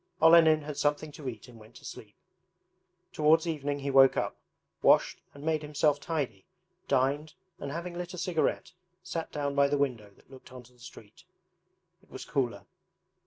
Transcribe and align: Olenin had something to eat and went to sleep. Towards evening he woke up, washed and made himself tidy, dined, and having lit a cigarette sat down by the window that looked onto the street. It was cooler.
Olenin 0.19 0.63
had 0.63 0.77
something 0.77 1.11
to 1.11 1.29
eat 1.29 1.47
and 1.47 1.59
went 1.59 1.75
to 1.75 1.85
sleep. 1.85 2.15
Towards 3.13 3.45
evening 3.45 3.77
he 3.77 3.91
woke 3.91 4.17
up, 4.17 4.35
washed 4.81 5.21
and 5.35 5.43
made 5.43 5.61
himself 5.61 5.99
tidy, 5.99 6.47
dined, 6.87 7.35
and 7.59 7.71
having 7.71 7.93
lit 7.95 8.15
a 8.15 8.17
cigarette 8.17 8.73
sat 9.03 9.31
down 9.31 9.53
by 9.53 9.67
the 9.67 9.77
window 9.77 10.09
that 10.15 10.31
looked 10.31 10.51
onto 10.51 10.73
the 10.73 10.79
street. 10.79 11.23
It 12.01 12.09
was 12.09 12.25
cooler. 12.25 12.65